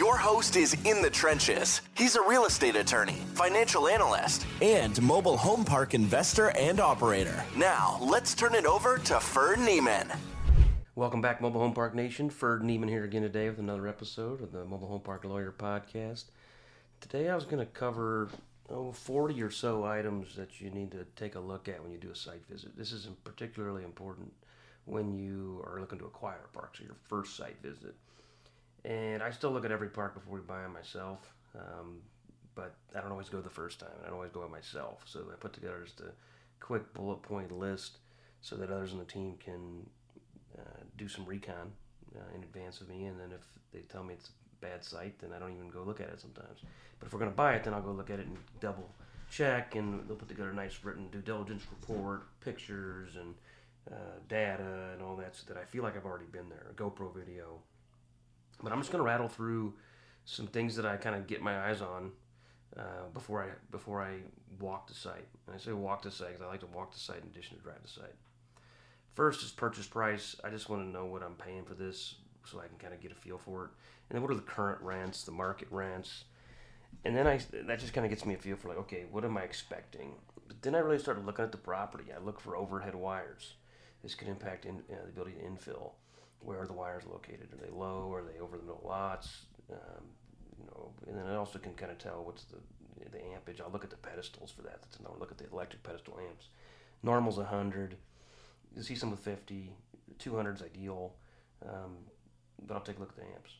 [0.00, 1.82] Your host is in the trenches.
[1.94, 7.44] He's a real estate attorney, financial analyst, and mobile home park investor and operator.
[7.54, 10.10] Now, let's turn it over to Ferd Niemann.
[10.94, 12.30] Welcome back, Mobile Home Park Nation.
[12.30, 16.30] Ferd Niemann here again today with another episode of the Mobile Home Park Lawyer Podcast.
[17.02, 18.30] Today I was going to cover
[18.70, 21.98] oh, 40 or so items that you need to take a look at when you
[21.98, 22.74] do a site visit.
[22.74, 24.32] This is particularly important
[24.86, 27.94] when you are looking to acquire a park, so your first site visit.
[28.84, 31.34] And I still look at every park before we buy them myself.
[31.54, 31.98] Um,
[32.54, 33.90] but I don't always go the first time.
[34.02, 35.02] I don't always go by myself.
[35.04, 36.12] So I put together just a
[36.60, 37.98] quick bullet point list
[38.40, 39.86] so that others on the team can
[40.58, 41.72] uh, do some recon
[42.16, 43.04] uh, in advance of me.
[43.04, 45.82] And then if they tell me it's a bad site, then I don't even go
[45.82, 46.60] look at it sometimes.
[46.98, 48.88] But if we're going to buy it, then I'll go look at it and double
[49.30, 49.74] check.
[49.74, 53.34] And they'll put together a nice written due diligence report, pictures, and
[53.90, 56.66] uh, data, and all that so that I feel like I've already been there.
[56.70, 57.60] A GoPro video
[58.62, 59.74] but I'm just going to rattle through
[60.24, 62.12] some things that I kind of get my eyes on
[62.78, 64.18] uh, before I before I
[64.60, 65.26] walk the site.
[65.46, 67.56] And I say walk the site because I like to walk the site in addition
[67.56, 68.14] to drive the site.
[69.14, 70.36] First is purchase price.
[70.44, 73.00] I just want to know what I'm paying for this so I can kind of
[73.00, 73.70] get a feel for it.
[74.08, 76.24] And then what are the current rents, the market rents,
[77.04, 79.24] and then I that just kind of gets me a feel for like okay, what
[79.24, 80.14] am I expecting?
[80.46, 82.06] But then I really started looking at the property.
[82.14, 83.54] I look for overhead wires.
[84.02, 85.92] This could impact in, uh, the ability to infill
[86.40, 87.48] where are the wires located?
[87.52, 88.12] Are they low?
[88.12, 89.42] Are they over the middle lots?
[89.70, 90.04] Um,
[90.58, 92.56] you know, and then I also can kind of tell what's the
[93.12, 93.60] the ampage.
[93.60, 94.82] I'll look at the pedestals for that.
[94.82, 96.48] That's another look at the electric pedestal amps.
[97.02, 97.96] Normal's 100.
[98.76, 99.72] You see some with 50.
[100.18, 101.14] 200 is ideal.
[101.66, 101.96] Um,
[102.66, 103.52] but I'll take a look at the amps.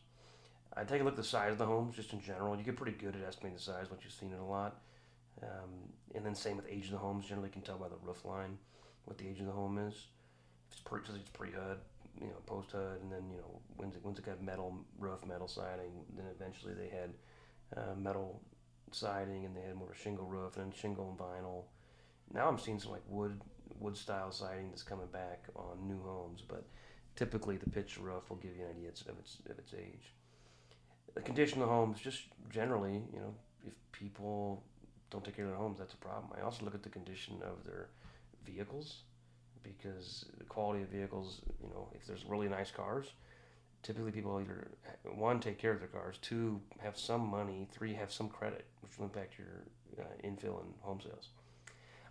[0.75, 2.55] I take a look at the size of the homes just in general.
[2.55, 4.81] You get pretty good at estimating the size once you've seen it a lot.
[5.41, 7.25] Um, and then same with age of the homes.
[7.25, 8.57] Generally, you can tell by the roof line
[9.05, 9.93] what the age of the home is.
[10.69, 11.77] If it's pre, it's pre-HUD,
[12.19, 15.19] you know post HUD, and then you know once it, once it got metal roof,
[15.25, 17.11] metal siding, then eventually they had
[17.77, 18.41] uh, metal
[18.91, 21.63] siding, and they had more of a shingle roof, and then shingle and vinyl.
[22.33, 23.41] Now I'm seeing some like wood
[23.79, 26.65] wood style siding that's coming back on new homes, but
[27.15, 30.13] typically the pitch roof will give you an idea of its of its age.
[31.13, 33.33] The condition of the homes, just generally, you know,
[33.67, 34.63] if people
[35.09, 36.31] don't take care of their homes, that's a problem.
[36.37, 37.89] I also look at the condition of their
[38.45, 39.03] vehicles
[39.63, 43.13] because the quality of vehicles, you know, if there's really nice cars,
[43.83, 44.71] typically people either
[45.15, 48.97] one take care of their cars, two have some money, three have some credit, which
[48.97, 49.63] will impact your
[49.99, 51.29] uh, infill and home sales.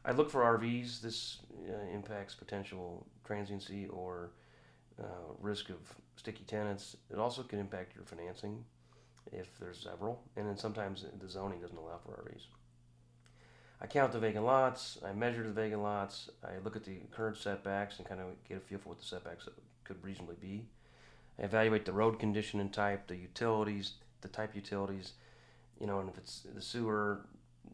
[0.04, 1.00] I look for RVs.
[1.00, 1.38] This
[1.68, 4.32] uh, impacts potential transiency or
[5.00, 5.76] uh, risk of
[6.16, 6.96] sticky tenants.
[7.10, 8.64] It also can impact your financing
[9.32, 12.46] if there's several, and then sometimes the zoning doesn't allow for RVs.
[13.82, 17.38] I count the vacant lots, I measure the vacant lots, I look at the current
[17.38, 19.48] setbacks and kind of get a feel for what the setbacks
[19.84, 20.66] could reasonably be.
[21.38, 25.12] I evaluate the road condition and type, the utilities, the type utilities,
[25.80, 27.22] you know, and if it's the sewer,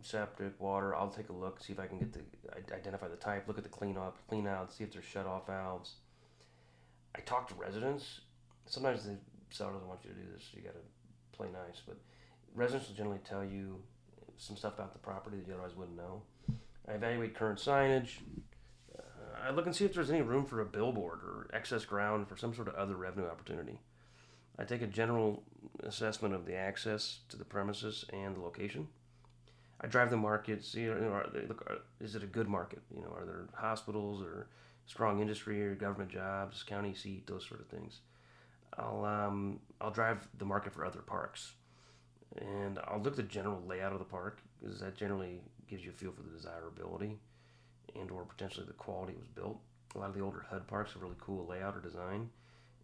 [0.02, 2.20] septic, water, I'll take a look, see if I can get the
[2.74, 5.48] identify the type, look at the clean up, clean out, see if there's shut off
[5.48, 5.94] valves.
[7.16, 8.20] I talk to residents.
[8.66, 9.16] Sometimes the
[9.50, 11.96] seller doesn't want you to do this, you got to play nice, but
[12.54, 13.82] residents will generally tell you
[14.38, 16.22] some stuff about the property that you otherwise wouldn't know.
[16.88, 18.18] I evaluate current signage.
[18.96, 19.02] Uh,
[19.46, 22.36] I look and see if there's any room for a billboard or excess ground for
[22.36, 23.80] some sort of other revenue opportunity.
[24.58, 25.42] I take a general
[25.82, 28.88] assessment of the access to the premises and the location.
[29.80, 32.48] I drive the market, see, you know, are they, look, are, is it a good
[32.48, 32.80] market?
[32.94, 34.48] You know, are there hospitals or
[34.86, 38.00] strong industry or government jobs, county seat, those sort of things.
[38.78, 41.52] I'll um, I'll drive the market for other parks
[42.36, 45.90] and I'll look at the general layout of the park because that generally gives you
[45.90, 47.18] a feel for the desirability
[47.98, 49.58] and or potentially the quality it was built.
[49.94, 52.28] A lot of the older HUD parks have really cool layout or design,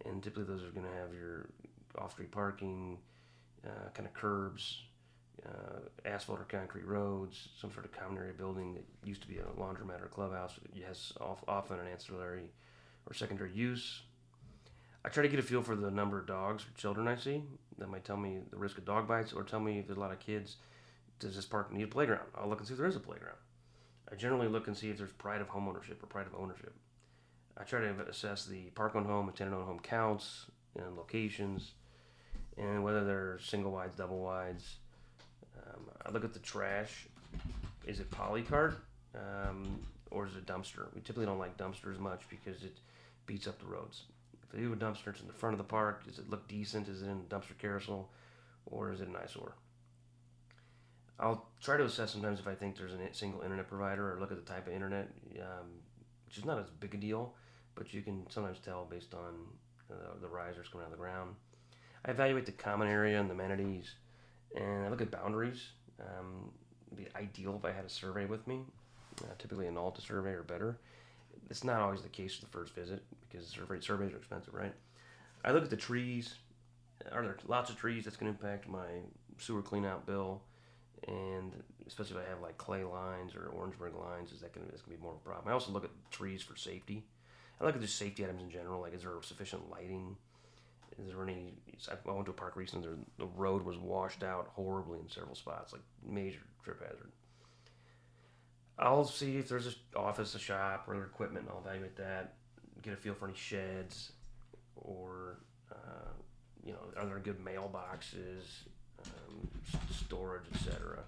[0.06, 1.48] and typically those are going to have your
[1.98, 2.96] off-street parking,
[3.66, 4.82] uh, kind of curbs,
[5.46, 9.38] uh, asphalt or concrete roads, some sort of common area building that used to be
[9.38, 10.58] a laundromat or clubhouse.
[10.74, 12.50] It has often an ancillary
[13.06, 14.02] or secondary use
[15.04, 17.42] I try to get a feel for the number of dogs or children I see.
[17.82, 20.00] That might tell me the risk of dog bites, or tell me if there's a
[20.00, 20.54] lot of kids.
[21.18, 22.28] Does this park need a playground?
[22.32, 23.38] I'll look and see if there is a playground.
[24.10, 26.76] I generally look and see if there's pride of home ownership or pride of ownership.
[27.58, 30.46] I try to assess the park owned home and tenant owned home counts
[30.78, 31.72] and locations,
[32.56, 34.76] and whether they're single wides, double wides.
[35.56, 37.08] Um, I look at the trash.
[37.84, 38.74] Is it polycart?
[39.16, 39.80] Um,
[40.12, 40.86] or is it dumpster?
[40.94, 42.78] We typically don't like dumpsters much because it
[43.26, 44.04] beats up the roads.
[44.52, 46.04] They do a dumpster, it's in the front of the park.
[46.04, 46.88] Does it look decent?
[46.88, 48.10] Is it in a dumpster carousel,
[48.66, 49.54] or is it an eyesore?
[51.18, 54.32] I'll try to assess sometimes if I think there's a single internet provider or look
[54.32, 55.08] at the type of internet,
[55.40, 55.68] um,
[56.26, 57.34] which is not as big a deal,
[57.74, 59.34] but you can sometimes tell based on
[59.90, 61.34] uh, the risers coming out of the ground.
[62.04, 63.94] I evaluate the common area and the amenities,
[64.56, 65.68] and I look at boundaries.
[66.00, 66.50] Um,
[66.90, 68.62] it'd be ideal if I had a survey with me,
[69.22, 70.78] uh, typically an Alta survey or better.
[71.50, 74.72] It's not always the case for the first visit because survey, surveys are expensive, right?
[75.44, 76.36] I look at the trees.
[77.10, 78.86] Are there lots of trees that's going to impact my
[79.38, 80.42] sewer cleanout bill?
[81.08, 81.52] And
[81.86, 84.96] especially if I have like clay lines or Orangeburg lines, is that going to, be
[85.02, 85.48] more of a problem?
[85.48, 87.04] I also look at trees for safety.
[87.60, 88.80] I look at the safety items in general.
[88.80, 90.16] Like, is there sufficient lighting?
[90.98, 91.54] Is there any?
[91.90, 92.88] I went to a park recently.
[93.18, 97.10] The road was washed out horribly in several spots, like major trip hazard.
[98.82, 101.46] I'll see if there's an office, a shop, or equipment.
[101.48, 102.34] I'll evaluate that.
[102.82, 104.10] Get a feel for any sheds,
[104.74, 105.38] or
[105.70, 106.10] uh,
[106.64, 108.42] you know, are there good mailboxes,
[109.04, 109.48] um,
[109.88, 110.98] storage, etc.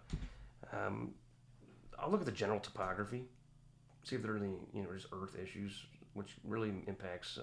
[0.72, 1.14] Um,
[1.98, 3.24] I'll look at the general topography,
[4.04, 7.42] see if there are any you know just earth issues, which really impacts uh,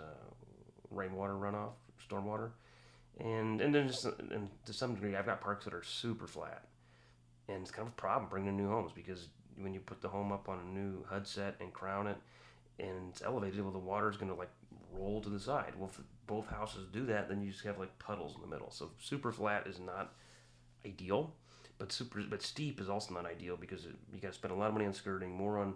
[0.92, 1.74] rainwater runoff,
[2.10, 2.52] stormwater,
[3.20, 6.64] and and then just and to some degree, I've got parks that are super flat,
[7.50, 9.28] and it's kind of a problem bringing new homes because
[9.58, 12.18] when you put the home up on a new HUD set and crown it,
[12.80, 14.52] and it's elevated, well, the water is going to like
[14.94, 15.74] roll to the side.
[15.78, 18.72] Well, if both houses do that, then you just have like puddles in the middle.
[18.72, 20.14] So super flat is not
[20.86, 21.34] ideal,
[21.78, 24.58] but super but steep is also not ideal because it, you got to spend a
[24.58, 25.76] lot of money on skirting, more on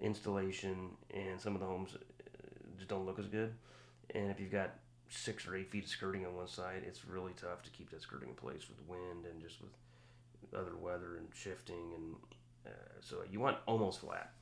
[0.00, 1.98] installation, and some of the homes uh,
[2.76, 3.52] just don't look as good.
[4.14, 4.74] And if you've got
[5.08, 8.02] six or eight feet of skirting on one side, it's really tough to keep that
[8.02, 9.70] skirting in place with wind and just with
[10.54, 11.92] other weather and shifting.
[11.96, 12.16] And
[12.66, 12.70] uh,
[13.00, 14.32] so you want almost flat,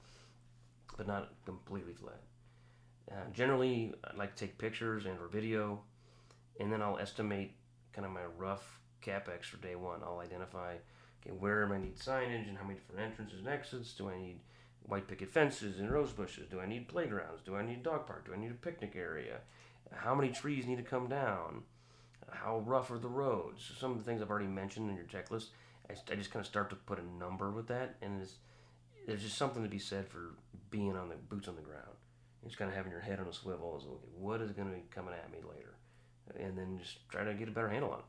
[0.97, 2.23] but not completely flat.
[3.11, 5.81] Uh, generally, I like to take pictures and or video,
[6.59, 7.53] and then I'll estimate
[7.93, 10.01] kind of my rough capex for day one.
[10.03, 10.75] I'll identify
[11.23, 13.93] okay where am I need signage and how many different entrances and exits.
[13.93, 14.41] Do I need
[14.83, 16.49] white picket fences and rose bushes?
[16.49, 17.43] Do I need playgrounds?
[17.45, 18.27] Do I need a dog park?
[18.27, 19.39] Do I need a picnic area?
[19.93, 21.63] How many trees need to come down?
[22.31, 23.71] How rough are the roads?
[23.79, 25.47] Some of the things I've already mentioned in your checklist.
[25.89, 28.27] I, I just kind of start to put a number with that, and
[29.07, 30.35] there's just something to be said for
[30.71, 31.83] being on the boots on the ground.
[32.45, 33.77] Just kind of having your head on a swivel.
[33.77, 35.75] Is okay, what is going to be coming at me later,
[36.39, 38.05] and then just try to get a better handle on it.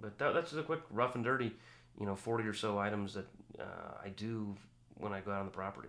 [0.00, 1.52] But that, that's a quick rough and dirty,
[1.98, 3.26] you know, 40 or so items that
[3.58, 4.56] uh, I do
[4.98, 5.88] when I go out on the property.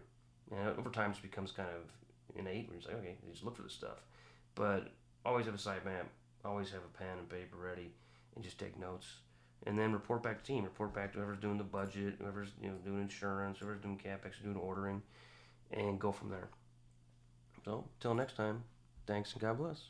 [0.51, 3.55] And over time, it becomes kind of innate where you say, like, okay, just look
[3.55, 4.03] for this stuff.
[4.55, 4.89] But
[5.25, 6.07] always have a site map,
[6.43, 7.91] always have a pen and paper ready,
[8.35, 9.07] and just take notes.
[9.67, 12.69] And then report back to team, report back to whoever's doing the budget, whoever's you
[12.69, 15.01] know doing insurance, whoever's doing capex, doing ordering,
[15.71, 16.49] and go from there.
[17.63, 18.63] So, till next time,
[19.05, 19.89] thanks and God bless.